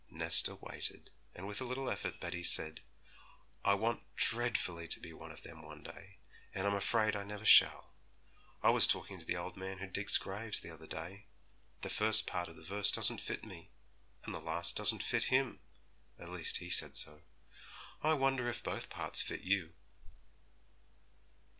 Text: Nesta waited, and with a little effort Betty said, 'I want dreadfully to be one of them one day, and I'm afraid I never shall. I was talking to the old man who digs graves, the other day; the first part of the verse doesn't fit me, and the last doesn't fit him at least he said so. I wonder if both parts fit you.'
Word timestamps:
Nesta 0.09 0.55
waited, 0.55 1.11
and 1.35 1.45
with 1.47 1.61
a 1.61 1.63
little 1.63 1.87
effort 1.87 2.19
Betty 2.19 2.41
said, 2.41 2.81
'I 3.63 3.75
want 3.75 4.15
dreadfully 4.15 4.87
to 4.87 4.99
be 4.99 5.13
one 5.13 5.31
of 5.31 5.43
them 5.43 5.61
one 5.61 5.83
day, 5.83 6.17
and 6.55 6.65
I'm 6.65 6.73
afraid 6.73 7.15
I 7.15 7.23
never 7.23 7.45
shall. 7.45 7.93
I 8.63 8.71
was 8.71 8.87
talking 8.87 9.19
to 9.19 9.25
the 9.25 9.35
old 9.37 9.57
man 9.57 9.77
who 9.77 9.85
digs 9.85 10.17
graves, 10.17 10.59
the 10.59 10.71
other 10.71 10.87
day; 10.87 11.27
the 11.83 11.89
first 11.91 12.25
part 12.25 12.49
of 12.49 12.55
the 12.55 12.63
verse 12.65 12.89
doesn't 12.91 13.21
fit 13.21 13.43
me, 13.43 13.69
and 14.23 14.33
the 14.33 14.39
last 14.41 14.75
doesn't 14.75 15.03
fit 15.03 15.25
him 15.25 15.59
at 16.17 16.29
least 16.29 16.57
he 16.57 16.71
said 16.71 16.97
so. 16.97 17.21
I 18.01 18.13
wonder 18.15 18.49
if 18.49 18.63
both 18.63 18.89
parts 18.89 19.21
fit 19.21 19.41
you.' 19.41 19.75